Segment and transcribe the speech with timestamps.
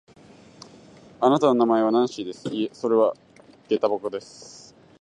[1.19, 2.47] あなたの名前はナンシーです。
[2.49, 3.13] いいえ、それは
[3.69, 4.73] げた箱です。